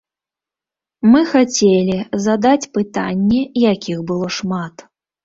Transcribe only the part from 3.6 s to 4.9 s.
якіх было шмат.